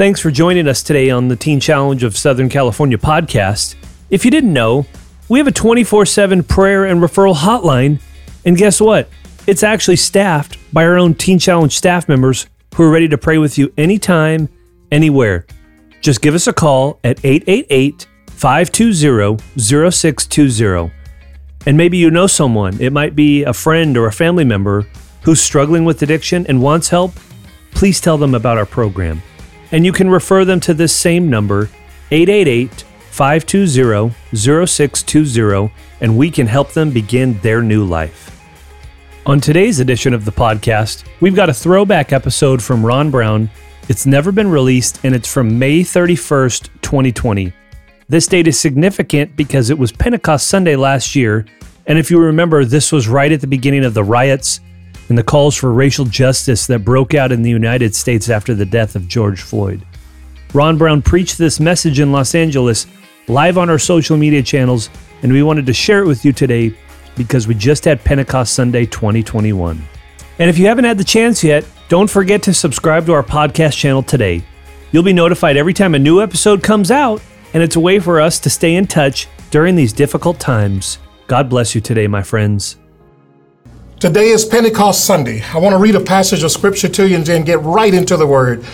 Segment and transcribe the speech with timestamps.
[0.00, 3.74] Thanks for joining us today on the Teen Challenge of Southern California podcast.
[4.08, 4.86] If you didn't know,
[5.28, 8.00] we have a 24 7 prayer and referral hotline.
[8.46, 9.10] And guess what?
[9.46, 13.36] It's actually staffed by our own Teen Challenge staff members who are ready to pray
[13.36, 14.48] with you anytime,
[14.90, 15.44] anywhere.
[16.00, 20.90] Just give us a call at 888 520 0620.
[21.66, 24.86] And maybe you know someone, it might be a friend or a family member
[25.24, 27.12] who's struggling with addiction and wants help.
[27.72, 29.20] Please tell them about our program.
[29.72, 31.68] And you can refer them to this same number,
[32.10, 38.26] 888 520 0620, and we can help them begin their new life.
[39.26, 43.50] On today's edition of the podcast, we've got a throwback episode from Ron Brown.
[43.88, 47.52] It's never been released, and it's from May 31st, 2020.
[48.08, 51.46] This date is significant because it was Pentecost Sunday last year,
[51.86, 54.60] and if you remember, this was right at the beginning of the riots
[55.10, 58.64] and the calls for racial justice that broke out in the United States after the
[58.64, 59.84] death of George Floyd.
[60.54, 62.86] Ron Brown preached this message in Los Angeles
[63.28, 64.88] live on our social media channels,
[65.22, 66.74] and we wanted to share it with you today
[67.16, 69.82] because we just had Pentecost Sunday 2021.
[70.38, 73.76] And if you haven't had the chance yet, don't forget to subscribe to our podcast
[73.76, 74.42] channel today.
[74.92, 77.20] You'll be notified every time a new episode comes out,
[77.52, 80.98] and it's a way for us to stay in touch during these difficult times.
[81.26, 82.76] God bless you today, my friends.
[84.00, 85.42] Today is Pentecost Sunday.
[85.42, 88.16] I want to read a passage of scripture to you and then get right into
[88.16, 88.64] the word.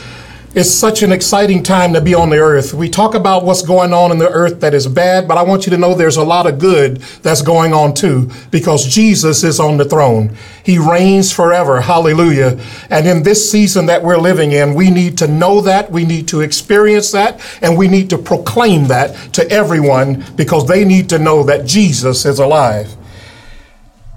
[0.55, 2.73] It's such an exciting time to be on the earth.
[2.73, 5.67] We talk about what's going on in the earth that is bad, but I want
[5.67, 9.59] you to know there's a lot of good that's going on too, because Jesus is
[9.59, 10.37] on the throne.
[10.65, 11.81] He reigns forever.
[11.81, 12.61] Hallelujah.
[12.89, 16.29] And in this season that we're living in, we need to know that, we need
[16.29, 21.19] to experience that, and we need to proclaim that to everyone because they need to
[21.19, 22.97] know that Jesus is alive.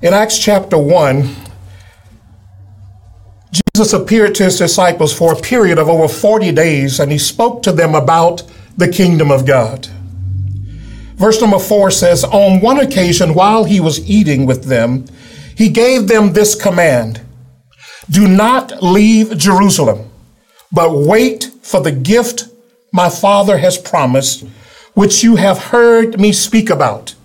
[0.02, 1.36] In Acts chapter 1,
[3.52, 7.62] Jesus appeared to his disciples for a period of over 40 days and he spoke
[7.64, 8.44] to them about
[8.78, 9.88] the kingdom of God.
[11.16, 15.06] Verse number 4 says, On one occasion, while he was eating with them,
[15.58, 17.20] he gave them this command
[18.10, 20.10] Do not leave Jerusalem,
[20.72, 22.48] but wait for the gift
[22.94, 24.46] my Father has promised,
[24.94, 27.16] which you have heard me speak about.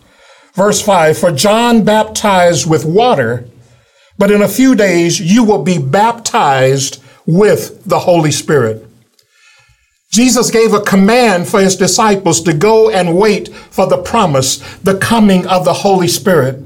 [0.54, 3.48] Verse 5 For John baptized with water
[4.16, 8.86] but in a few days, you will be baptized with the Holy Spirit.
[10.10, 14.98] Jesus gave a command for his disciples to go and wait for the promise, the
[14.98, 16.60] coming of the Holy Spirit.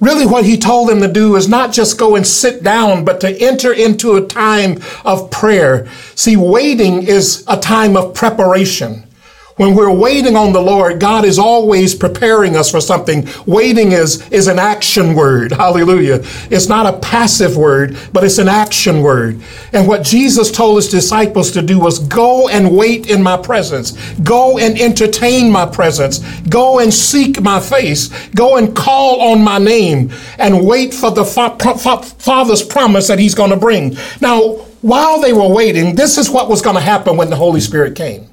[0.00, 3.20] Really, what he told them to do is not just go and sit down, but
[3.20, 5.86] to enter into a time of prayer.
[6.16, 9.04] See, waiting is a time of preparation.
[9.56, 13.28] When we're waiting on the Lord, God is always preparing us for something.
[13.46, 15.52] Waiting is, is an action word.
[15.64, 16.22] Hallelujah.
[16.50, 19.40] It's not a passive word, but it's an action word.
[19.72, 23.92] And what Jesus told his disciples to do was go and wait in my presence.
[24.22, 26.18] Go and entertain my presence.
[26.48, 28.08] Go and seek my face.
[28.30, 33.20] Go and call on my name and wait for the fa- fa- Father's promise that
[33.20, 33.96] he's going to bring.
[34.20, 37.60] Now, while they were waiting, this is what was going to happen when the Holy
[37.60, 38.28] Spirit came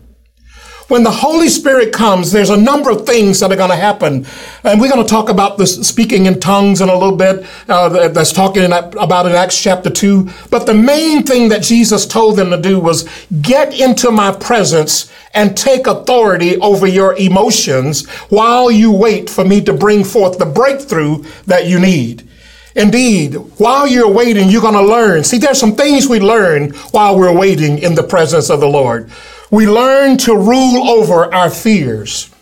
[0.92, 4.26] when the Holy Spirit comes, there's a number of things that are going to happen.
[4.66, 7.46] And we're going to talk about this speaking in tongues in a little bit.
[7.70, 10.30] Uh, that's talking about in Acts chapter 2.
[10.50, 13.08] But the main thing that Jesus told them to do was
[13.42, 19.62] get into my presence and take authority over your emotions while you wait for me
[19.62, 22.28] to bring forth the breakthrough that you need.
[22.76, 25.24] Indeed, while you're waiting, you're going to learn.
[25.24, 29.10] See, there's some things we learn while we're waiting in the presence of the Lord.
[29.52, 32.34] We learn to rule over our fears.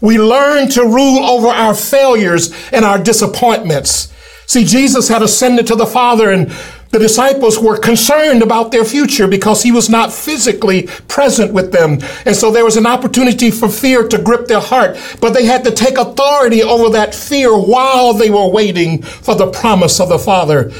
[0.00, 4.12] We learn to rule over our failures and our disappointments.
[4.46, 6.50] See, Jesus had ascended to the Father and
[6.90, 11.98] the disciples were concerned about their future because he was not physically present with them.
[12.24, 15.64] And so there was an opportunity for fear to grip their heart, but they had
[15.64, 20.18] to take authority over that fear while they were waiting for the promise of the
[20.18, 20.72] Father.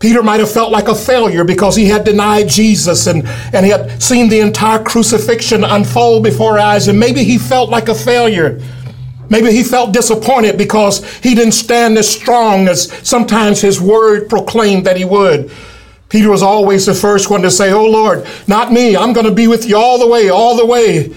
[0.00, 3.70] Peter might have felt like a failure because he had denied Jesus and, and he
[3.70, 7.94] had seen the entire crucifixion unfold before his eyes, and maybe he felt like a
[7.94, 8.62] failure.
[9.28, 14.86] Maybe he felt disappointed because he didn't stand as strong as sometimes his word proclaimed
[14.86, 15.52] that he would.
[16.08, 18.96] Peter was always the first one to say, Oh Lord, not me.
[18.96, 21.14] I'm going to be with you all the way, all the way.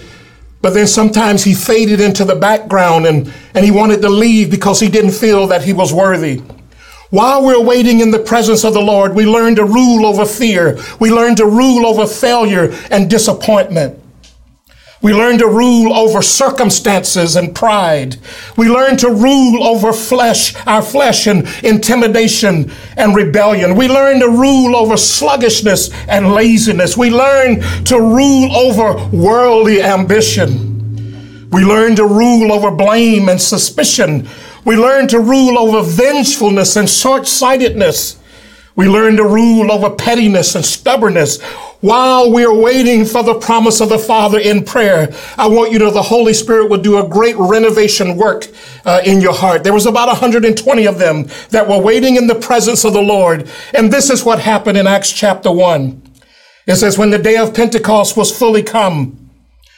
[0.62, 4.80] But then sometimes he faded into the background and, and he wanted to leave because
[4.82, 6.42] he didn't feel that he was worthy.
[7.14, 10.80] While we're waiting in the presence of the Lord, we learn to rule over fear.
[11.00, 14.00] We learn to rule over failure and disappointment.
[15.04, 18.18] We learn to rule over circumstances and pride.
[18.58, 23.76] We learn to rule over flesh, our flesh and intimidation and rebellion.
[23.76, 26.98] We learn to rule over sluggishness and laziness.
[26.98, 31.50] We learn to rule over worldly ambition.
[31.52, 34.28] We learn to rule over blame and suspicion.
[34.66, 38.20] We learn to rule over vengefulness and short sightedness.
[38.76, 41.42] We learn to rule over pettiness and stubbornness
[41.82, 45.14] while we are waiting for the promise of the Father in prayer.
[45.38, 48.48] I want you to know the Holy Spirit will do a great renovation work
[48.86, 49.64] uh, in your heart.
[49.64, 53.50] There was about 120 of them that were waiting in the presence of the Lord.
[53.74, 56.02] And this is what happened in Acts chapter 1.
[56.66, 59.23] It says, when the day of Pentecost was fully come,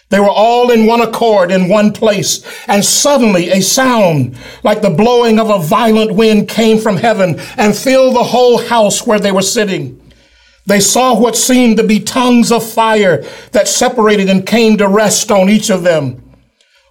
[0.09, 2.45] they were all in one accord in one place.
[2.67, 7.75] And suddenly a sound like the blowing of a violent wind came from heaven and
[7.75, 10.01] filled the whole house where they were sitting.
[10.67, 15.31] They saw what seemed to be tongues of fire that separated and came to rest
[15.31, 16.21] on each of them.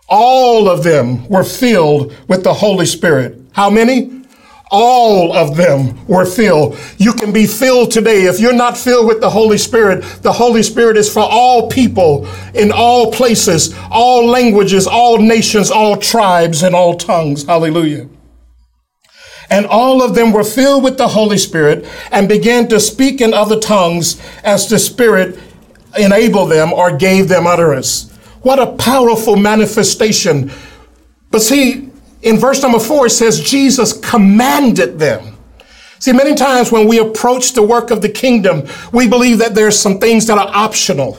[0.08, 3.40] All of them were filled with the Holy Spirit.
[3.52, 4.23] How many?
[4.70, 6.78] All of them were filled.
[6.98, 8.24] You can be filled today.
[8.24, 12.26] If you're not filled with the Holy Spirit, the Holy Spirit is for all people
[12.54, 17.44] in all places, all languages, all nations, all tribes, and all tongues.
[17.44, 18.08] Hallelujah.
[19.50, 23.34] And all of them were filled with the Holy Spirit and began to speak in
[23.34, 25.38] other tongues as the Spirit
[25.96, 28.10] enabled them or gave them utterance.
[28.42, 30.50] What a powerful manifestation.
[31.30, 31.83] But see,
[32.24, 35.36] in verse number four, it says, Jesus commanded them.
[35.98, 39.78] See, many times when we approach the work of the kingdom, we believe that there's
[39.78, 41.18] some things that are optional.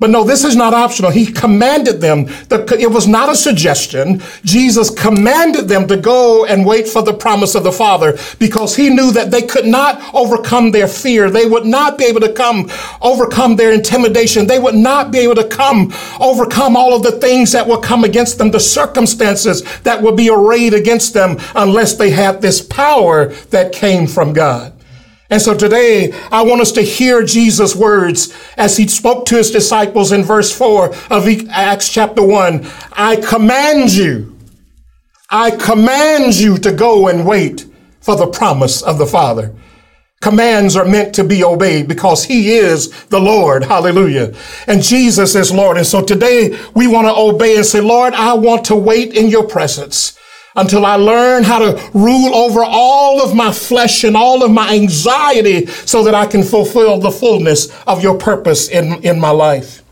[0.00, 1.12] But no, this is not optional.
[1.12, 2.26] He commanded them.
[2.50, 4.20] it was not a suggestion.
[4.42, 8.90] Jesus commanded them to go and wait for the promise of the Father because he
[8.90, 11.30] knew that they could not overcome their fear.
[11.30, 12.70] They would not be able to come
[13.00, 14.48] overcome their intimidation.
[14.48, 18.02] They would not be able to come overcome all of the things that would come
[18.02, 23.26] against them, the circumstances that would be arrayed against them unless they had this power
[23.50, 24.73] that came from God.
[25.30, 29.50] And so today, I want us to hear Jesus' words as he spoke to his
[29.50, 32.66] disciples in verse 4 of Acts chapter 1.
[32.92, 34.36] I command you,
[35.30, 37.66] I command you to go and wait
[38.00, 39.54] for the promise of the Father.
[40.20, 43.64] Commands are meant to be obeyed because he is the Lord.
[43.64, 44.34] Hallelujah.
[44.66, 45.76] And Jesus is Lord.
[45.76, 49.28] And so today we want to obey and say, Lord, I want to wait in
[49.28, 50.18] your presence
[50.56, 54.74] until I learn how to rule over all of my flesh and all of my
[54.74, 59.82] anxiety so that I can fulfill the fullness of your purpose in, in my life.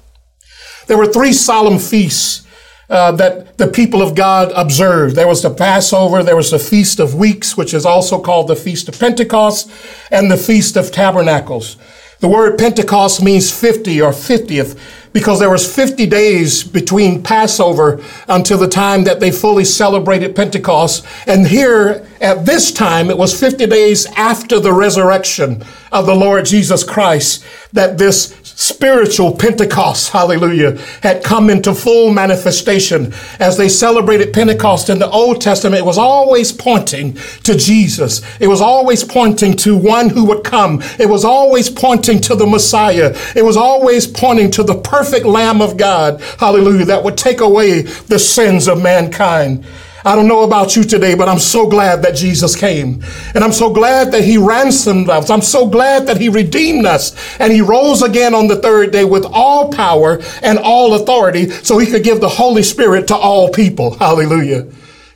[0.87, 2.47] There were three solemn feasts
[2.91, 5.17] uh, that the people of God observed.
[5.17, 8.56] There was the Passover, there was the Feast of Weeks, which is also called the
[8.56, 9.70] Feast of Pentecost,
[10.11, 11.76] and the Feast of Tabernacles.
[12.20, 14.79] The word Pentecost means 50 or 50th
[15.12, 21.06] because there was 50 days between Passover until the time that they fully celebrated Pentecost.
[21.26, 26.47] And here at this time, it was 50 days after the resurrection of the Lord
[26.47, 33.12] Jesus Christ that this spiritual Pentecost, hallelujah, had come into full manifestation.
[33.38, 37.14] As they celebrated Pentecost in the Old Testament, it was always pointing
[37.44, 38.22] to Jesus.
[38.40, 40.82] It was always pointing to one who would come.
[40.99, 43.14] It was always pointing to the Messiah.
[43.34, 47.82] It was always pointing to the perfect Lamb of God, hallelujah, that would take away
[47.82, 49.64] the sins of mankind.
[50.04, 53.02] I don't know about you today, but I'm so glad that Jesus came.
[53.34, 55.31] And I'm so glad that he ransomed us.
[55.31, 57.14] I'm so glad that he redeemed us.
[57.38, 61.78] And he rose again on the third day with all power and all authority so
[61.78, 63.97] he could give the Holy Spirit to all people.
[63.99, 64.66] Hallelujah.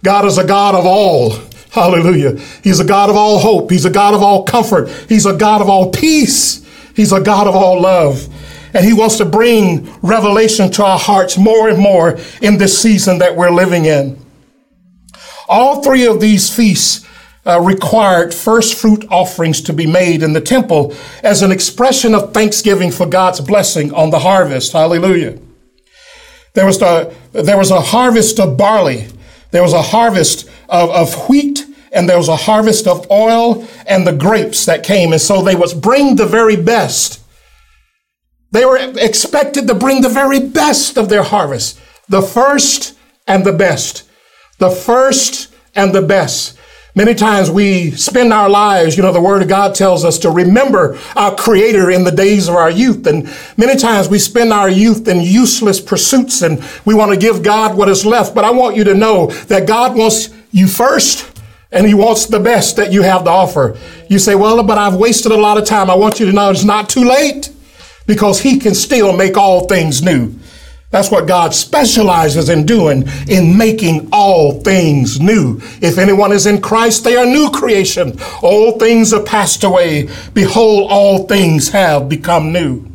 [0.04, 1.32] God is a God of all.
[1.70, 2.38] Hallelujah.
[2.62, 3.70] He's a God of all hope.
[3.70, 4.88] He's a God of all comfort.
[5.08, 6.64] He's a God of all peace.
[6.94, 8.28] He's a God of all love.
[8.72, 13.18] And he wants to bring revelation to our hearts more and more in this season
[13.18, 14.25] that we're living in.
[15.48, 17.06] All three of these feasts
[17.46, 22.34] uh, required first fruit offerings to be made in the temple as an expression of
[22.34, 24.72] thanksgiving for God's blessing on the harvest.
[24.72, 25.38] Hallelujah.
[26.54, 29.06] There was, the, there was a harvest of barley.
[29.52, 34.06] There was a harvest of, of wheat and there was a harvest of oil and
[34.06, 35.12] the grapes that came.
[35.12, 37.22] And so they would bring the very best.
[38.50, 43.52] They were expected to bring the very best of their harvest, the first and the
[43.52, 44.05] best
[44.58, 46.58] the first and the best.
[46.96, 50.30] Many times we spend our lives, you know, the Word of God tells us to
[50.30, 53.06] remember our Creator in the days of our youth.
[53.06, 57.42] And many times we spend our youth in useless pursuits and we want to give
[57.42, 58.34] God what is left.
[58.34, 61.38] But I want you to know that God wants you first
[61.70, 63.78] and He wants the best that you have to offer.
[64.08, 65.90] You say, well, but I've wasted a lot of time.
[65.90, 67.52] I want you to know it's not too late
[68.06, 70.34] because He can still make all things new.
[70.90, 75.60] That's what God specializes in doing, in making all things new.
[75.82, 78.18] If anyone is in Christ, they are new creation.
[78.42, 80.08] All things are passed away.
[80.32, 82.86] Behold, all things have become new.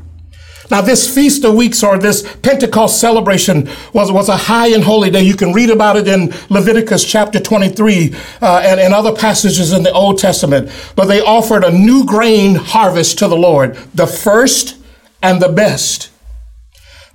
[0.72, 5.12] Now, this Feast of Weeks or this Pentecost celebration was, was a high and holy
[5.12, 5.22] day.
[5.22, 9.84] You can read about it in Leviticus chapter 23 uh, and, and other passages in
[9.84, 10.72] the Old Testament.
[10.96, 14.78] But they offered a new grain harvest to the Lord, the first
[15.22, 16.11] and the best.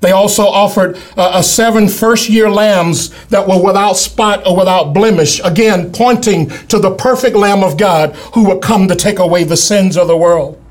[0.01, 4.93] They also offered uh, a seven first year lambs that were without spot or without
[4.93, 9.45] blemish, again, pointing to the perfect Lamb of God who would come to take away
[9.45, 10.63] the sins of the world.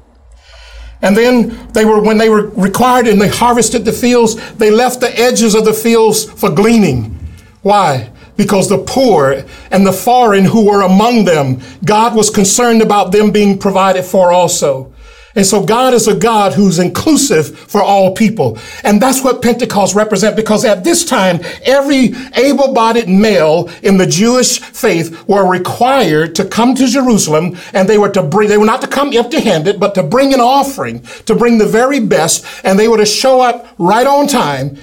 [1.02, 5.02] And then they were, when they were required and they harvested the fields, they left
[5.02, 7.20] the edges of the fields for gleaning.
[7.62, 8.12] Why?
[8.38, 13.32] Because the poor and the foreign who were among them, God was concerned about them
[13.32, 14.94] being provided for also.
[15.36, 18.58] And so God is a God who's inclusive for all people.
[18.84, 24.60] And that's what Pentecost represents because at this time, every able-bodied male in the Jewish
[24.60, 28.82] faith were required to come to Jerusalem and they were to bring, they were not
[28.82, 32.88] to come empty-handed, but to bring an offering, to bring the very best, and they
[32.88, 34.78] were to show up right on time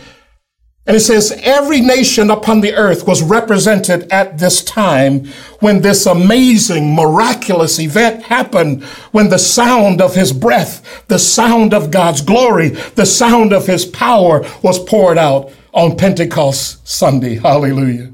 [0.84, 5.26] and it says every nation upon the earth was represented at this time
[5.60, 11.92] when this amazing, miraculous event happened, when the sound of his breath, the sound of
[11.92, 17.36] God's glory, the sound of his power was poured out on Pentecost Sunday.
[17.36, 18.12] Hallelujah.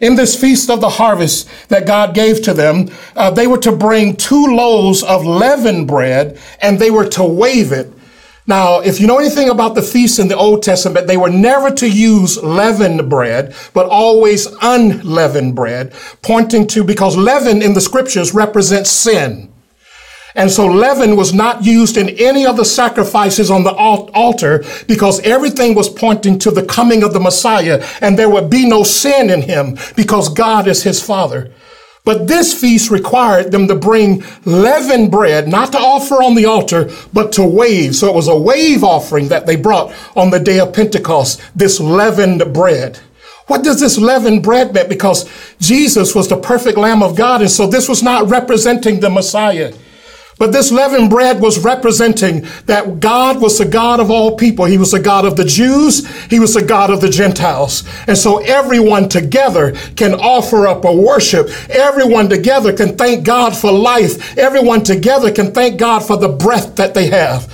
[0.00, 3.72] In this feast of the harvest that God gave to them, uh, they were to
[3.72, 7.92] bring two loaves of leavened bread and they were to wave it
[8.48, 11.70] now, if you know anything about the feasts in the Old Testament, they were never
[11.72, 18.32] to use leavened bread, but always unleavened bread, pointing to, because leaven in the scriptures
[18.32, 19.52] represents sin.
[20.34, 25.20] And so leaven was not used in any of the sacrifices on the altar because
[25.20, 29.28] everything was pointing to the coming of the Messiah and there would be no sin
[29.28, 31.52] in him because God is his father.
[32.04, 36.90] But this feast required them to bring leavened bread, not to offer on the altar,
[37.12, 37.94] but to wave.
[37.96, 41.80] So it was a wave offering that they brought on the day of Pentecost, this
[41.80, 42.98] leavened bread.
[43.46, 44.88] What does this leavened bread mean?
[44.88, 45.28] Because
[45.58, 49.72] Jesus was the perfect Lamb of God, and so this was not representing the Messiah.
[50.38, 54.66] But this leavened bread was representing that God was the God of all people.
[54.66, 56.06] He was the God of the Jews.
[56.26, 57.82] He was the God of the Gentiles.
[58.06, 61.48] And so everyone together can offer up a worship.
[61.68, 64.38] Everyone together can thank God for life.
[64.38, 67.52] Everyone together can thank God for the breath that they have.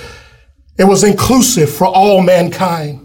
[0.77, 3.01] It was inclusive for all mankind.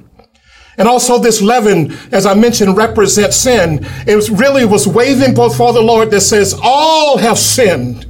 [0.77, 3.85] And also this leaven, as I mentioned, represents sin.
[4.07, 8.08] It was really was waving before the Lord that says, all have sinned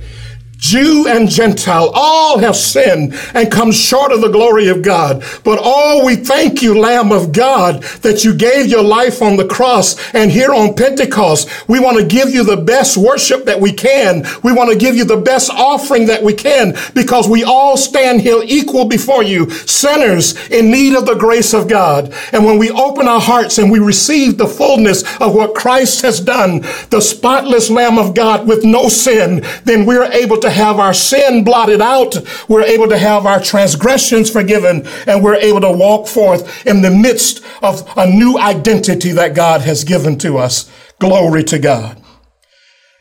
[0.60, 5.24] Jew and Gentile, all have sinned and come short of the glory of God.
[5.46, 9.48] But oh, we thank you, Lamb of God, that you gave your life on the
[9.48, 9.96] cross.
[10.14, 14.26] And here on Pentecost, we want to give you the best worship that we can.
[14.44, 18.20] We want to give you the best offering that we can because we all stand
[18.20, 22.14] here equal before you, sinners in need of the grace of God.
[22.34, 26.20] And when we open our hearts and we receive the fullness of what Christ has
[26.20, 30.80] done, the spotless Lamb of God with no sin, then we're able to to have
[30.80, 32.16] our sin blotted out.
[32.48, 36.92] We're able to have our transgressions forgiven and we're able to walk forth in the
[36.92, 40.72] midst of a new identity that God has given to us.
[41.00, 42.02] Glory to God.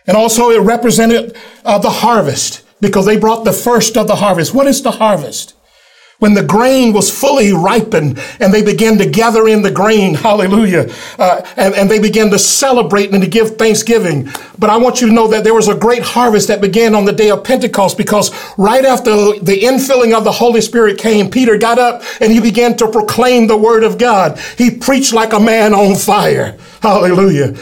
[0.06, 4.54] And also it represented uh, the harvest because they brought the first of the harvest.
[4.54, 5.54] What is the harvest?
[6.18, 10.92] When the grain was fully ripened and they began to gather in the grain, hallelujah,
[11.18, 14.28] uh, and, and they began to celebrate and to give thanksgiving.
[14.58, 17.04] But I want you to know that there was a great harvest that began on
[17.04, 21.56] the day of Pentecost because right after the infilling of the Holy Spirit came, Peter
[21.56, 24.40] got up and he began to proclaim the word of God.
[24.56, 26.58] He preached like a man on fire.
[26.82, 27.54] Hallelujah.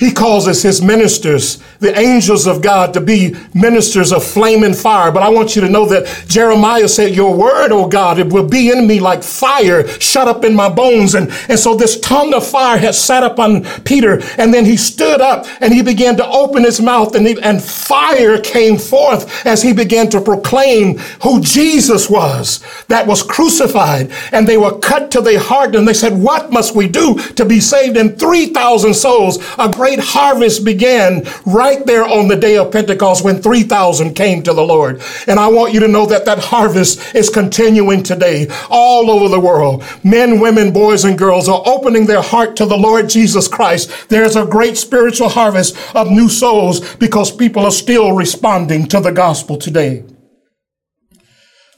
[0.00, 5.12] He causes his ministers, the angels of God, to be ministers of flame and fire.
[5.12, 8.48] But I want you to know that Jeremiah said, Your word, O God, it will
[8.48, 11.14] be in me like fire shut up in my bones.
[11.14, 14.22] And, and so this tongue of fire had sat up on Peter.
[14.38, 17.62] And then he stood up and he began to open his mouth and, he, and
[17.62, 24.10] fire came forth as he began to proclaim who Jesus was that was crucified.
[24.32, 27.44] And they were cut to their heart and they said, What must we do to
[27.44, 27.98] be saved?
[27.98, 33.42] And 3,000 souls, a great harvest began right there on the day of Pentecost when
[33.42, 35.02] 3,000 came to the Lord.
[35.26, 39.40] And I want you to know that that harvest is continuing today all over the
[39.40, 39.82] world.
[40.04, 44.08] Men, women, boys, and girls are opening their heart to the Lord Jesus Christ.
[44.08, 49.10] There's a great spiritual harvest of new souls because people are still responding to the
[49.10, 50.04] gospel today.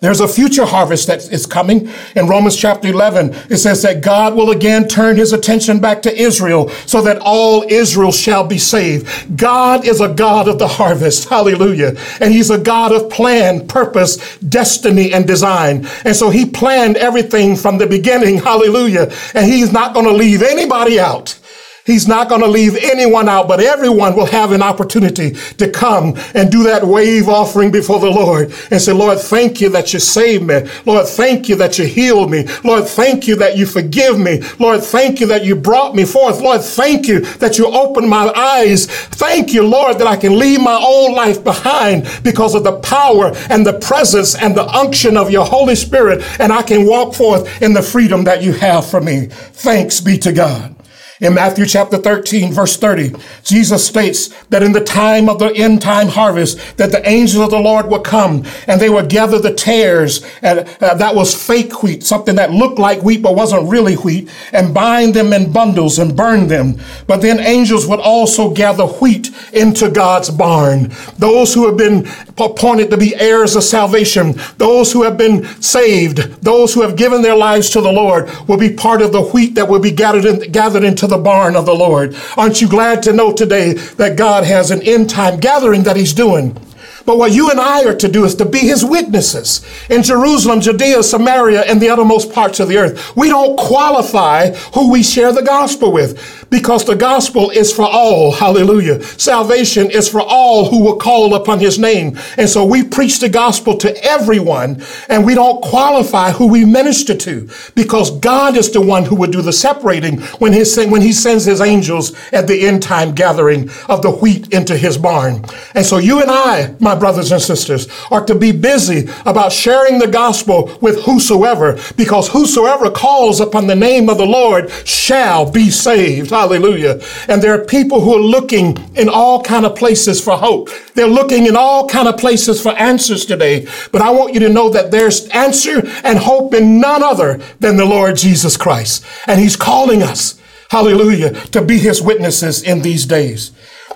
[0.02, 1.88] There's a future harvest that is coming.
[2.16, 6.12] In Romans chapter 11, it says that God will again turn his attention back to
[6.12, 9.06] Israel so that all Israel shall be saved.
[9.38, 11.28] God is a God of the harvest.
[11.28, 11.96] Hallelujah.
[12.20, 15.86] And he's a God of plan, purpose, destiny, and design.
[16.04, 18.38] And so he planned everything from the beginning.
[18.38, 19.08] Hallelujah.
[19.34, 21.38] And he's not going to leave anybody out.
[21.84, 26.14] He's not going to leave anyone out, but everyone will have an opportunity to come
[26.32, 29.98] and do that wave offering before the Lord and say, Lord, thank you that you
[29.98, 30.60] saved me.
[30.86, 32.46] Lord, thank you that you healed me.
[32.62, 34.42] Lord, thank you that you forgive me.
[34.60, 36.40] Lord, thank you that you brought me forth.
[36.40, 38.86] Lord, thank you that you opened my eyes.
[38.86, 43.32] Thank you, Lord, that I can leave my old life behind because of the power
[43.50, 46.22] and the presence and the unction of your Holy Spirit.
[46.38, 49.26] And I can walk forth in the freedom that you have for me.
[49.26, 50.76] Thanks be to God.
[51.22, 53.14] In Matthew chapter 13, verse 30,
[53.44, 57.52] Jesus states that in the time of the end time harvest, that the angels of
[57.52, 61.80] the Lord would come and they would gather the tares, and uh, that was fake
[61.84, 66.00] wheat, something that looked like wheat but wasn't really wheat, and bind them in bundles
[66.00, 66.80] and burn them.
[67.06, 70.92] But then angels would also gather wheat into God's barn.
[71.18, 72.04] Those who have been
[72.38, 77.22] appointed to be heirs of salvation, those who have been saved, those who have given
[77.22, 80.24] their lives to the Lord will be part of the wheat that will be gathered,
[80.24, 82.16] in, gathered into the barn of the Lord.
[82.36, 86.12] Aren't you glad to know today that God has an end time gathering that He's
[86.12, 86.56] doing?
[87.04, 90.60] But what you and I are to do is to be his witnesses in Jerusalem,
[90.60, 93.16] Judea, Samaria, and the uttermost parts of the earth.
[93.16, 98.30] We don't qualify who we share the gospel with because the gospel is for all.
[98.30, 99.02] Hallelujah.
[99.02, 102.18] Salvation is for all who will call upon his name.
[102.36, 107.16] And so we preach the gospel to everyone and we don't qualify who we minister
[107.16, 111.12] to because God is the one who would do the separating when, his, when he
[111.12, 115.42] sends his angels at the end time gathering of the wheat into his barn.
[115.74, 119.98] And so you and I, my brothers and sisters, are to be busy about sharing
[119.98, 125.70] the gospel with whosoever, because whosoever calls upon the name of the Lord shall be
[125.70, 126.30] saved.
[126.42, 127.00] Hallelujah.
[127.28, 130.70] And there are people who are looking in all kind of places for hope.
[130.94, 133.68] They're looking in all kind of places for answers today.
[133.92, 137.76] But I want you to know that there's answer and hope in none other than
[137.76, 139.04] the Lord Jesus Christ.
[139.28, 140.36] And he's calling us,
[140.70, 143.52] hallelujah, to be his witnesses in these days.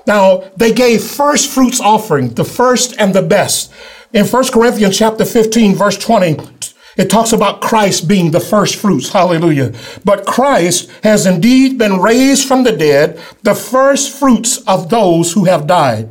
[0.07, 3.73] Now, they gave first fruits offering, the first and the best.
[4.12, 6.37] In 1 Corinthians chapter 15, verse 20,
[6.96, 9.11] it talks about Christ being the first fruits.
[9.11, 9.72] Hallelujah.
[10.04, 15.44] But Christ has indeed been raised from the dead, the first fruits of those who
[15.44, 16.11] have died.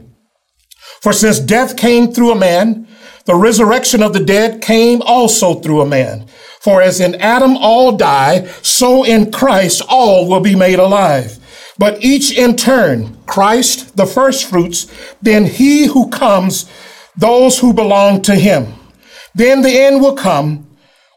[1.02, 2.88] For since death came through a man,
[3.26, 6.28] the resurrection of the dead came also through a man.
[6.62, 11.40] For as in Adam all die, so in Christ all will be made alive
[11.78, 14.88] but each in turn, Christ the first fruits,
[15.22, 16.70] then he who comes,
[17.18, 18.74] those who belong to him.
[19.34, 20.65] Then the end will come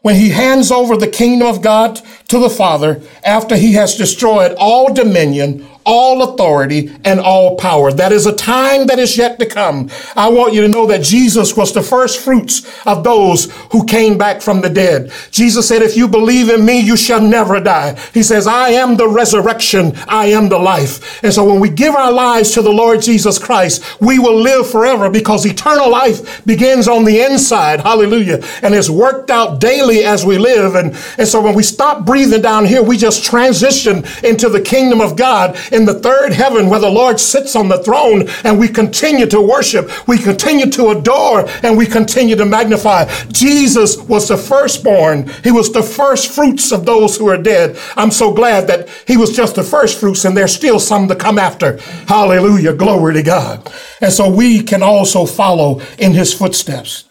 [0.01, 4.55] when he hands over the kingdom of God to the Father after he has destroyed
[4.57, 7.91] all dominion, all authority and all power.
[7.91, 9.89] That is a time that is yet to come.
[10.15, 14.15] I want you to know that Jesus was the first fruits of those who came
[14.15, 15.11] back from the dead.
[15.31, 17.99] Jesus said, if you believe in me, you shall never die.
[18.13, 19.93] He says, I am the resurrection.
[20.07, 21.23] I am the life.
[21.23, 24.69] And so when we give our lives to the Lord Jesus Christ, we will live
[24.69, 27.79] forever because eternal life begins on the inside.
[27.79, 28.43] Hallelujah.
[28.61, 30.75] And is worked out daily as we live.
[30.75, 35.01] And, and so when we stop breathing down here, we just transition into the kingdom
[35.01, 38.67] of God in the third heaven where the Lord sits on the throne and we
[38.67, 43.05] continue to worship, we continue to adore, and we continue to magnify.
[43.31, 45.29] Jesus was the firstborn.
[45.43, 47.77] He was the first fruits of those who are dead.
[47.95, 51.15] I'm so glad that he was just the first fruits and there's still some to
[51.15, 51.77] come after.
[52.07, 52.73] Hallelujah.
[52.73, 53.71] Glory to God.
[54.01, 57.08] And so we can also follow in his footsteps.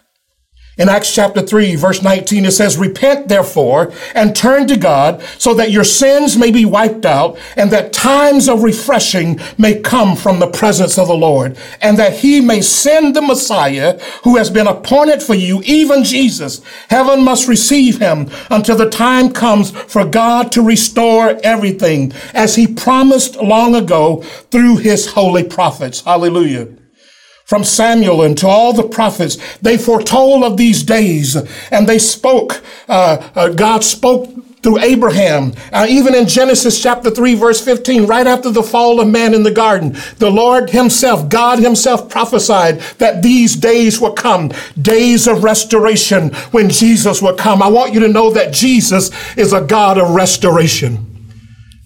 [0.78, 5.52] In Acts chapter 3, verse 19, it says, Repent therefore and turn to God so
[5.54, 10.38] that your sins may be wiped out and that times of refreshing may come from
[10.38, 14.68] the presence of the Lord and that he may send the Messiah who has been
[14.68, 16.62] appointed for you, even Jesus.
[16.88, 22.68] Heaven must receive him until the time comes for God to restore everything as he
[22.68, 26.02] promised long ago through his holy prophets.
[26.02, 26.77] Hallelujah
[27.48, 29.38] from Samuel and to all the prophets.
[29.62, 31.34] They foretold of these days
[31.72, 32.62] and they spoke.
[32.87, 34.28] Uh, uh, God spoke
[34.62, 35.54] through Abraham.
[35.72, 39.44] Uh, even in Genesis chapter 3, verse 15, right after the fall of man in
[39.44, 45.42] the garden, the Lord Himself, God Himself prophesied that these days will come, days of
[45.42, 47.62] restoration when Jesus will come.
[47.62, 51.07] I want you to know that Jesus is a God of restoration.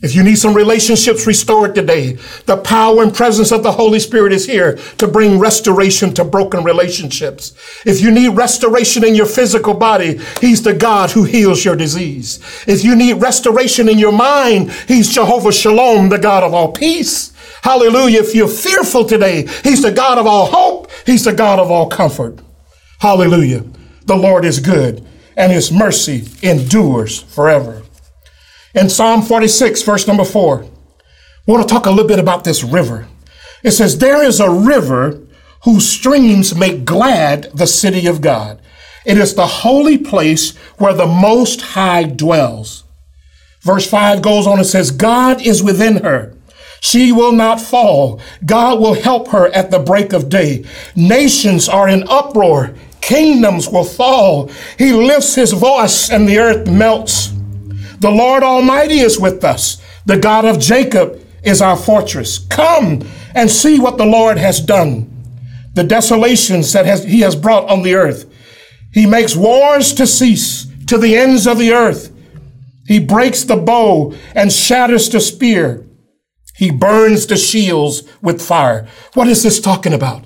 [0.03, 4.33] If you need some relationships restored today, the power and presence of the Holy Spirit
[4.33, 7.55] is here to bring restoration to broken relationships.
[7.87, 12.41] If you need restoration in your physical body, He's the God who heals your disease.
[12.67, 17.33] If you need restoration in your mind, He's Jehovah Shalom, the God of all peace.
[17.63, 18.23] Hallelujah.
[18.23, 20.91] If you're fearful today, He's the God of all hope.
[21.07, 22.41] He's the God of all comfort.
[22.99, 23.65] Hallelujah.
[24.07, 27.82] The Lord is good and His mercy endures forever.
[28.75, 30.67] In Psalm 46, verse number four,
[31.47, 33.07] we want to talk a little bit about this river.
[33.63, 35.21] It says, There is a river
[35.65, 38.61] whose streams make glad the city of God.
[39.05, 42.85] It is the holy place where the Most High dwells.
[43.61, 46.35] Verse 5 goes on and says, God is within her.
[46.81, 48.21] She will not fall.
[48.45, 50.65] God will help her at the break of day.
[50.97, 52.75] Nations are in uproar.
[53.01, 54.51] Kingdoms will fall.
[54.79, 57.33] He lifts his voice and the earth melts.
[58.03, 59.81] The Lord Almighty is with us.
[60.07, 62.41] The God of Jacob is our fortress.
[62.41, 65.09] Come and see what the Lord has done.
[65.75, 68.29] The desolations that has, he has brought on the earth.
[68.93, 72.13] He makes wars to cease to the ends of the earth.
[72.89, 75.87] He breaks the bow and shatters the spear.
[76.57, 78.89] He burns the shields with fire.
[79.15, 80.25] What is this talking about?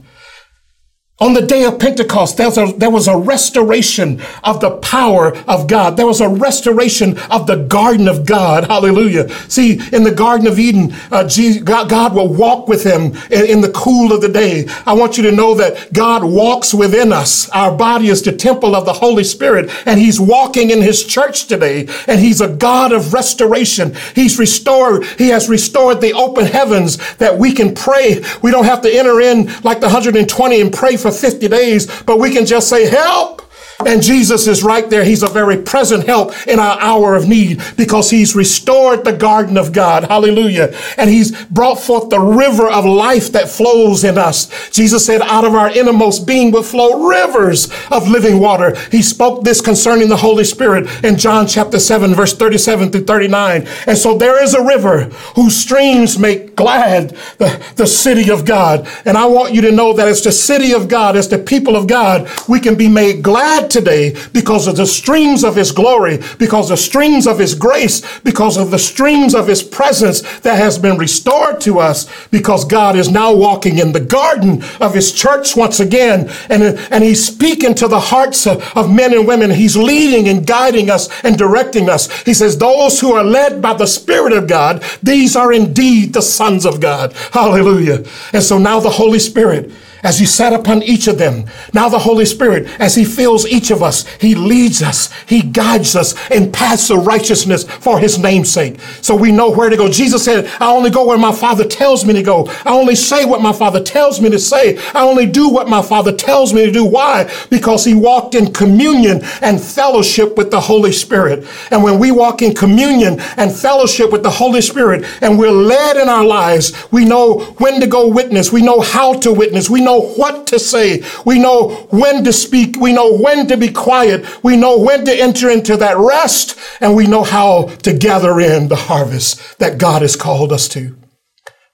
[1.18, 5.34] On the day of Pentecost, there was, a, there was a restoration of the power
[5.48, 5.96] of God.
[5.96, 8.64] There was a restoration of the garden of God.
[8.64, 9.30] Hallelujah.
[9.48, 13.46] See, in the Garden of Eden, uh, Jesus, God, God, will walk with him in,
[13.46, 14.66] in, the cool of the day.
[14.84, 17.48] I want you to know that God walks within us.
[17.48, 21.46] Our body is the temple of the Holy Spirit, and he's walking in his church
[21.46, 23.96] today, and he's a God of restoration.
[24.14, 28.22] He's restored, he has restored the open heavens that we can pray.
[28.42, 32.18] We don't have to enter in like the 120 and pray for 50 days, but
[32.18, 33.42] we can just say, help.
[33.84, 35.04] And Jesus is right there.
[35.04, 39.58] He's a very present help in our hour of need because he's restored the garden
[39.58, 40.04] of God.
[40.04, 40.74] Hallelujah.
[40.96, 44.70] And he's brought forth the river of life that flows in us.
[44.70, 48.76] Jesus said, out of our innermost being will flow rivers of living water.
[48.90, 53.66] He spoke this concerning the Holy Spirit in John chapter 7, verse 37 through 39.
[53.86, 58.88] And so there is a river whose streams make glad the, the city of God.
[59.04, 61.76] And I want you to know that as the city of God, as the people
[61.76, 66.18] of God, we can be made glad today because of the streams of His glory,
[66.38, 70.78] because the streams of His grace, because of the streams of His presence that has
[70.78, 75.56] been restored to us, because God is now walking in the garden of His church
[75.56, 79.50] once again, and, and He's speaking to the hearts of, of men and women.
[79.50, 82.10] He's leading and guiding us and directing us.
[82.22, 86.22] He says, Those who are led by the Spirit of God, these are indeed the
[86.22, 87.12] sons of God.
[87.32, 88.04] Hallelujah.
[88.32, 89.70] And so now the Holy Spirit
[90.06, 91.44] as He sat upon each of them.
[91.74, 95.96] Now the Holy Spirit, as He fills each of us, He leads us, He guides
[95.96, 98.80] us in paths of righteousness for His name's sake.
[99.02, 99.88] So we know where to go.
[99.90, 102.46] Jesus said, I only go where my Father tells me to go.
[102.64, 104.78] I only say what my Father tells me to say.
[104.94, 106.84] I only do what my Father tells me to do.
[106.84, 107.28] Why?
[107.50, 111.48] Because He walked in communion and fellowship with the Holy Spirit.
[111.72, 115.96] And when we walk in communion and fellowship with the Holy Spirit and we're led
[115.96, 118.52] in our lives, we know when to go witness.
[118.52, 119.68] We know how to witness.
[119.68, 121.02] We know what to say.
[121.24, 122.76] We know when to speak.
[122.76, 124.44] We know when to be quiet.
[124.44, 126.58] We know when to enter into that rest.
[126.80, 130.96] And we know how to gather in the harvest that God has called us to.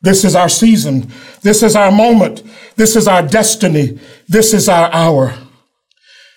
[0.00, 1.12] This is our season.
[1.42, 2.42] This is our moment.
[2.76, 4.00] This is our destiny.
[4.28, 5.34] This is our hour.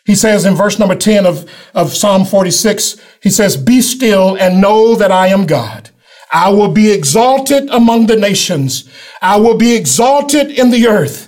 [0.05, 4.61] He says in verse number 10 of, of Psalm 46, he says, Be still and
[4.61, 5.89] know that I am God.
[6.31, 8.89] I will be exalted among the nations.
[9.21, 11.24] I will be exalted in the earth.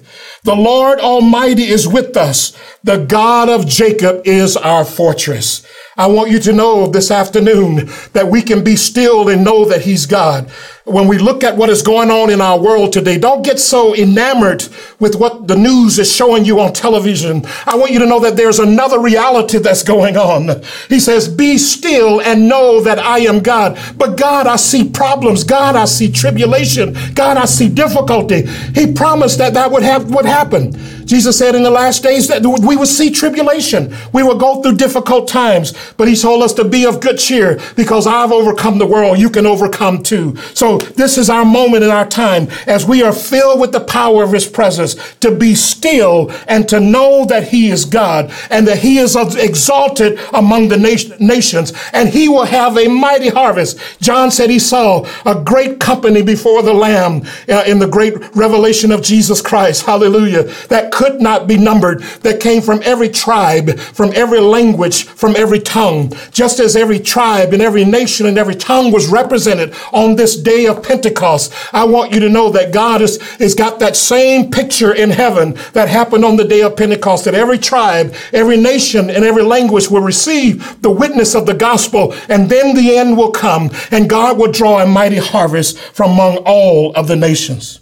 [0.48, 2.58] The Lord Almighty is with us.
[2.82, 5.68] The God of Jacob is our fortress.
[6.00, 9.82] I want you to know this afternoon that we can be still and know that
[9.82, 10.48] He's God.
[10.86, 13.96] When we look at what is going on in our world today, don't get so
[13.96, 14.64] enamored
[15.00, 17.44] with what the news is showing you on television.
[17.66, 20.62] I want you to know that there's another reality that's going on.
[20.88, 23.78] He says, Be still and know that I am God.
[23.98, 25.44] But God, I see problems.
[25.44, 26.96] God, I see tribulation.
[27.16, 28.44] God, I see difficulty.
[28.76, 30.74] He promised that that would have would happen.
[31.08, 33.96] Jesus said in the last days that we would see tribulation.
[34.14, 37.60] We will go through difficult times, but he told us to be of good cheer
[37.76, 39.18] because I've overcome the world.
[39.18, 40.36] You can overcome too.
[40.54, 44.24] So this is our moment in our time as we are filled with the power
[44.24, 48.80] of his presence to be still and to know that he is God and that
[48.80, 50.78] he is exalted among the
[51.20, 53.80] nations and he will have a mighty harvest.
[54.02, 58.92] John said he saw a great company before the lamb uh, in the great revelation
[58.92, 59.86] of Jesus Christ.
[59.86, 60.44] Hallelujah.
[60.68, 65.60] That could not be numbered, that came from every tribe, from every language, from every
[65.60, 66.12] tongue.
[66.32, 70.66] Just as every tribe and every nation and every tongue was represented on this day
[70.66, 74.92] of Pentecost, I want you to know that God has, has got that same picture
[74.92, 79.24] in heaven that happened on the day of Pentecost, that every tribe, every nation, and
[79.24, 83.70] every language will receive the witness of the gospel, and then the end will come,
[83.92, 87.82] and God will draw a mighty harvest from among all of the nations.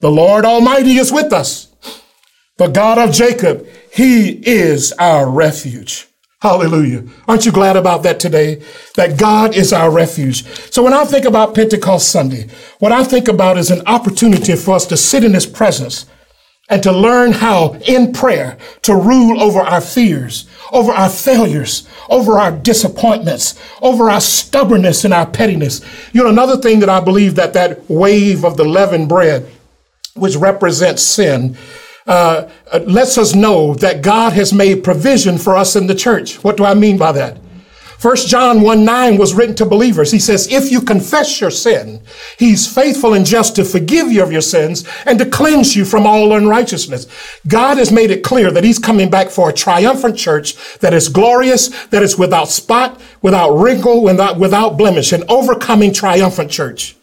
[0.00, 1.67] The Lord Almighty is with us.
[2.58, 6.08] The God of Jacob, He is our refuge.
[6.40, 7.04] Hallelujah.
[7.26, 8.62] Aren't you glad about that today?
[8.96, 10.44] That God is our refuge.
[10.72, 12.48] So when I think about Pentecost Sunday,
[12.80, 16.06] what I think about is an opportunity for us to sit in His presence
[16.68, 22.40] and to learn how in prayer to rule over our fears, over our failures, over
[22.40, 25.80] our disappointments, over our stubbornness and our pettiness.
[26.12, 29.48] You know, another thing that I believe that that wave of the leavened bread,
[30.14, 31.56] which represents sin,
[32.08, 36.42] uh, uh, lets us know that God has made provision for us in the church.
[36.42, 37.38] What do I mean by that?
[37.98, 40.12] First John 1 9 was written to believers.
[40.12, 42.00] He says, if you confess your sin,
[42.38, 46.06] he's faithful and just to forgive you of your sins and to cleanse you from
[46.06, 47.08] all unrighteousness.
[47.48, 51.08] God has made it clear that he's coming back for a triumphant church that is
[51.08, 56.96] glorious, that is without spot, without wrinkle, without, without blemish, an overcoming triumphant church.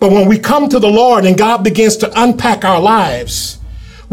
[0.00, 3.58] But when we come to the Lord and God begins to unpack our lives,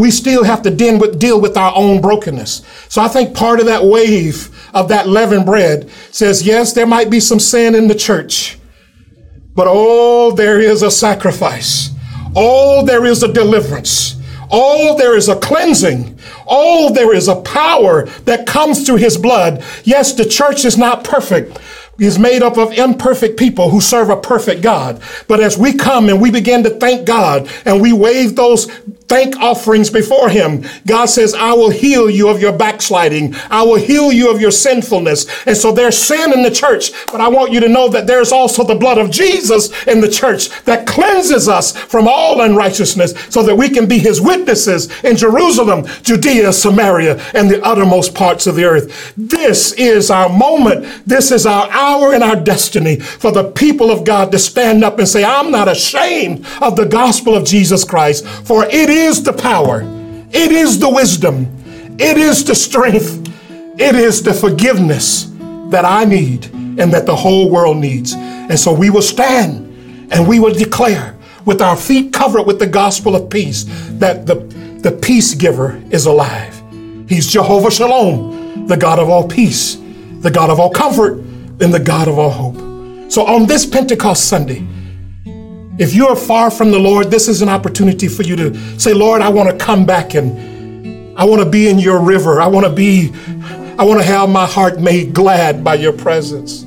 [0.02, 2.66] we still have to deal with, deal with our own brokenness.
[2.90, 7.12] So I think part of that wave of that leavened bread says, yes, there might
[7.12, 8.58] be some sin in the church,
[9.54, 11.92] but oh, there is a sacrifice.
[12.36, 14.16] Oh, there is a deliverance.
[14.50, 16.18] Oh, there is a cleansing.
[16.48, 19.64] Oh, there is a power that comes through his blood.
[19.84, 21.60] Yes, the church is not perfect,
[22.00, 25.02] is made up of imperfect people who serve a perfect God.
[25.28, 28.68] But as we come and we begin to thank God and we wave those
[29.12, 30.64] thank offerings before him.
[30.88, 33.36] God says, I will heal you of your backsliding.
[33.50, 35.26] I will heal you of your sinfulness.
[35.46, 38.32] And so there's sin in the church, but I want you to know that there's
[38.32, 43.44] also the blood of Jesus in the church that cleanses us from all unrighteousness so
[43.44, 48.56] that we can be his witnesses in Jerusalem, Judea, Samaria, and the uttermost parts of
[48.56, 49.14] the earth.
[49.18, 50.86] This is our moment.
[51.06, 55.00] This is our hour and our destiny for the people of God to stand up
[55.00, 59.34] and say, I'm not ashamed of the gospel of Jesus Christ, for it is the
[59.34, 59.82] power,
[60.32, 61.48] it is the wisdom,
[62.00, 63.28] it is the strength,
[63.80, 65.32] it is the forgiveness
[65.72, 68.14] that I need and that the whole world needs.
[68.14, 69.68] And so we will stand
[70.12, 73.66] and we will declare with our feet covered with the gospel of peace
[74.00, 74.36] that the,
[74.84, 76.62] the peace giver is alive.
[77.08, 79.78] He's Jehovah Shalom, the God of all peace,
[80.22, 81.24] the God of all comfort,
[81.62, 83.12] and the God of all hope.
[83.12, 84.66] So on this Pentecost Sunday,
[85.78, 88.94] if you are far from the Lord, this is an opportunity for you to say,
[88.94, 92.42] Lord, I want to come back and I want to be in your river.
[92.42, 93.12] I want to be,
[93.78, 96.66] I want to have my heart made glad by your presence.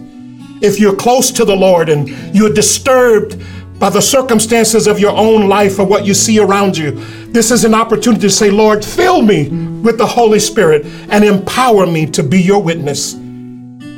[0.63, 3.43] If you're close to the Lord and you're disturbed
[3.79, 6.93] by the circumstances of your own life or what you see around you,
[7.33, 9.49] this is an opportunity to say, Lord, fill me
[9.81, 13.15] with the Holy Spirit and empower me to be your witness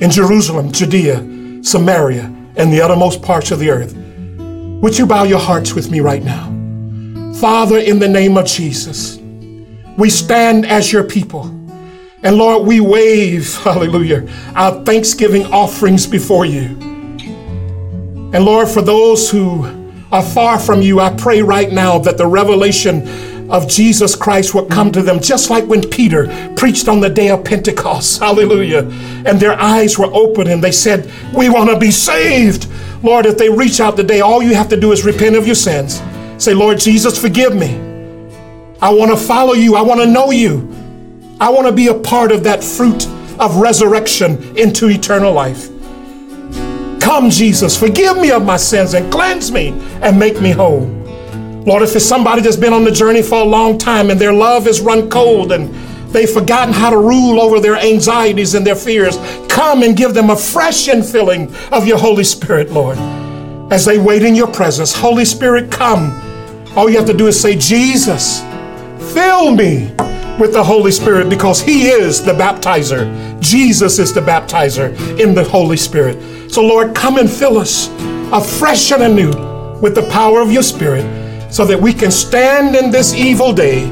[0.01, 2.25] in Jerusalem, Judea, Samaria,
[2.57, 3.95] and the uttermost parts of the earth.
[4.83, 6.53] Would you bow your hearts with me right now?
[7.41, 9.19] Father, in the name of Jesus,
[9.97, 11.45] we stand as your people.
[12.23, 16.77] And Lord, we wave, hallelujah, our thanksgiving offerings before you.
[18.33, 19.65] And Lord, for those who
[20.13, 23.07] are far from you, I pray right now that the revelation
[23.49, 27.31] of Jesus Christ would come to them, just like when Peter preached on the day
[27.31, 28.19] of Pentecost.
[28.21, 28.83] Hallelujah.
[29.25, 32.69] And their eyes were open and they said, We want to be saved.
[33.03, 35.55] Lord, if they reach out today, all you have to do is repent of your
[35.55, 36.03] sins.
[36.39, 37.77] Say, Lord Jesus, forgive me.
[38.81, 39.77] I want to follow you.
[39.77, 40.73] I want to know you.
[41.41, 43.07] I want to be a part of that fruit
[43.39, 45.69] of resurrection into eternal life.
[47.01, 49.69] Come, Jesus, forgive me of my sins and cleanse me
[50.03, 50.96] and make me whole.
[51.67, 54.33] Lord, if it's somebody that's been on the journey for a long time and their
[54.33, 55.75] love has run cold and
[56.17, 59.19] They've forgotten how to rule over their anxieties and their fears.
[59.49, 62.97] Come and give them a fresh infilling of your Holy Spirit, Lord,
[63.71, 64.95] as they wait in your presence.
[64.95, 66.13] Holy Spirit, come.
[66.75, 68.41] All you have to do is say, Jesus,
[69.13, 69.93] fill me
[70.39, 73.39] with the Holy Spirit because He is the baptizer.
[73.41, 76.51] Jesus is the baptizer in the Holy Spirit.
[76.51, 77.89] So, Lord, come and fill us
[78.33, 79.33] afresh and anew
[79.81, 81.26] with the power of your Spirit
[81.57, 83.85] so that we can stand in this evil day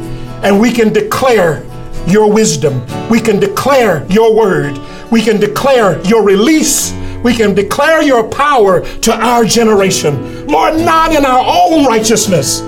[0.42, 1.64] and we can declare
[2.06, 2.84] your wisdom.
[3.08, 4.78] We can declare your word.
[5.10, 6.92] We can declare your release.
[7.22, 10.46] We can declare your power to our generation.
[10.46, 12.60] Lord, not in our own righteousness,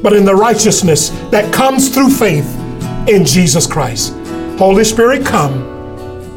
[0.00, 2.46] but in the righteousness that comes through faith
[3.08, 4.12] in Jesus Christ.
[4.60, 5.54] Holy Spirit, come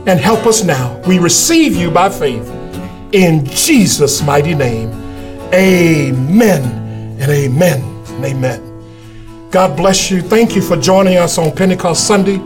[0.08, 0.99] and help us now.
[1.06, 2.49] We receive you by faith
[3.12, 4.89] in Jesus' mighty name.
[5.53, 6.83] Amen
[7.23, 9.49] and amen and amen.
[9.49, 10.21] God bless you.
[10.21, 12.41] Thank you for joining us on Pentecost Sunday.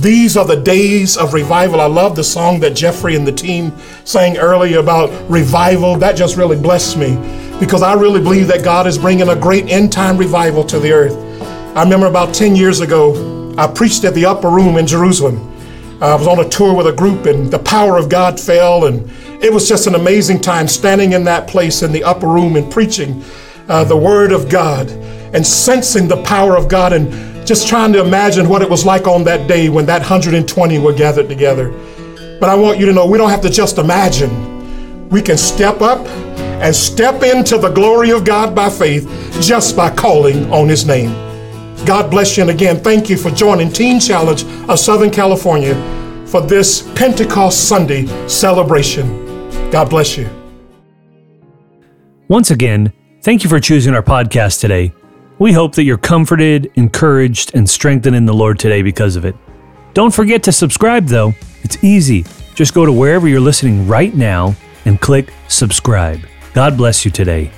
[0.00, 1.80] These are the days of revival.
[1.80, 3.72] I love the song that Jeffrey and the team
[4.04, 5.96] sang earlier about revival.
[5.96, 7.16] That just really blessed me
[7.58, 10.92] because I really believe that God is bringing a great end time revival to the
[10.92, 11.16] earth.
[11.74, 15.48] I remember about 10 years ago, I preached at the upper room in Jerusalem.
[16.02, 19.10] I was on a tour with a group and the power of God fell, and
[19.42, 22.70] it was just an amazing time standing in that place in the upper room and
[22.70, 23.24] preaching
[23.68, 24.88] uh, the Word of God
[25.34, 27.10] and sensing the power of God and
[27.46, 30.92] just trying to imagine what it was like on that day when that 120 were
[30.92, 31.70] gathered together.
[32.38, 35.08] But I want you to know we don't have to just imagine.
[35.08, 39.06] We can step up and step into the glory of God by faith
[39.40, 41.10] just by calling on His name.
[41.84, 42.42] God bless you.
[42.42, 45.74] And again, thank you for joining Teen Challenge of Southern California
[46.26, 49.50] for this Pentecost Sunday celebration.
[49.70, 50.28] God bless you.
[52.28, 52.92] Once again,
[53.22, 54.92] thank you for choosing our podcast today.
[55.38, 59.34] We hope that you're comforted, encouraged, and strengthened in the Lord today because of it.
[59.94, 61.32] Don't forget to subscribe, though.
[61.62, 62.24] It's easy.
[62.54, 64.54] Just go to wherever you're listening right now
[64.84, 66.20] and click subscribe.
[66.54, 67.50] God bless you today.